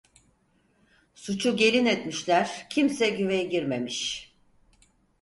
[1.15, 4.33] Suçu gelin etmişler, kimse güvey girmemiş.